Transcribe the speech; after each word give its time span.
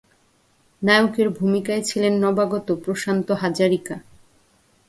নায়কের 0.81 1.27
ভূমিকায় 1.29 1.83
ছিলেন 1.83 2.13
নবাগত 2.23 2.67
প্রশান্ত 2.83 3.27
হাজারিকা। 3.41 3.95